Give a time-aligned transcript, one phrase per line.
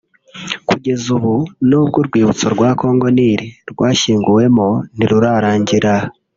[0.67, 1.35] kugeza ubu
[1.67, 5.93] n’ubwo urwibutso rwa Congo Nil rwashyinguwemo ntirurarangira